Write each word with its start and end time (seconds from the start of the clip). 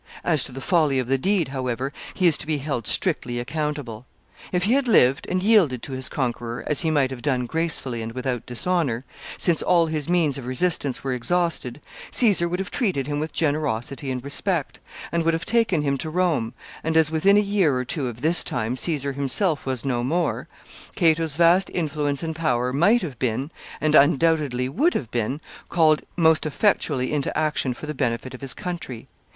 As 0.23 0.43
to 0.45 0.51
the 0.51 0.61
folly 0.61 0.97
of 0.97 1.05
the 1.07 1.19
deed, 1.19 1.49
however, 1.49 1.93
he 2.15 2.25
is 2.25 2.35
to 2.37 2.47
be 2.47 2.57
held 2.57 2.87
strictly 2.87 3.39
accountable. 3.39 4.07
If 4.51 4.63
he 4.63 4.73
had 4.73 4.87
lived 4.87 5.27
and 5.29 5.43
yielded 5.43 5.83
to 5.83 5.91
his 5.91 6.09
conqueror, 6.09 6.63
as 6.65 6.81
he 6.81 6.89
might 6.89 7.11
have 7.11 7.21
done 7.21 7.45
gracefully 7.45 8.01
and 8.01 8.11
without 8.13 8.47
dishonor, 8.47 9.05
since 9.37 9.61
all 9.61 9.85
his 9.85 10.09
means 10.09 10.39
of 10.39 10.47
resistance 10.47 11.03
were 11.03 11.13
exhausted, 11.13 11.81
Caesar 12.09 12.49
would 12.49 12.57
have 12.57 12.71
treated 12.71 13.05
him 13.05 13.19
with 13.19 13.31
generosity 13.31 14.09
and 14.09 14.23
respect, 14.23 14.79
and 15.11 15.21
would 15.21 15.35
have 15.35 15.45
taken 15.45 15.83
him 15.83 15.99
to 15.99 16.09
Rome; 16.09 16.55
and 16.83 16.97
as 16.97 17.11
within 17.11 17.37
a 17.37 17.39
year 17.39 17.75
or 17.75 17.85
two 17.85 18.07
of 18.07 18.21
this 18.21 18.43
time 18.43 18.75
Caesar 18.77 19.13
himself 19.13 19.67
was 19.67 19.85
no 19.85 20.03
more, 20.03 20.47
Cato's 20.95 21.35
vast 21.35 21.69
influence 21.75 22.23
and 22.23 22.35
power 22.35 22.73
might 22.73 23.03
have 23.03 23.19
been, 23.19 23.51
and 23.79 23.95
un 23.95 24.17
doubtedly 24.17 24.67
would 24.67 24.95
have 24.95 25.11
been, 25.11 25.41
called 25.69 26.01
most 26.17 26.47
effectually 26.47 27.13
into 27.13 27.37
action 27.37 27.75
for 27.75 27.85
the 27.85 27.93
benefit 27.93 28.33
of 28.33 28.41
his 28.41 28.55
country. 28.55 29.07